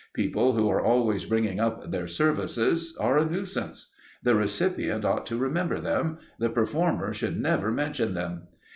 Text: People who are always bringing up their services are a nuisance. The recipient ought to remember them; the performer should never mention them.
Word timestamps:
People 0.15 0.53
who 0.53 0.67
are 0.67 0.83
always 0.83 1.25
bringing 1.25 1.59
up 1.59 1.91
their 1.91 2.07
services 2.07 2.97
are 2.99 3.19
a 3.19 3.23
nuisance. 3.29 3.91
The 4.23 4.33
recipient 4.33 5.05
ought 5.05 5.27
to 5.27 5.37
remember 5.37 5.79
them; 5.79 6.17
the 6.39 6.49
performer 6.49 7.13
should 7.13 7.39
never 7.39 7.71
mention 7.71 8.15
them. 8.15 8.47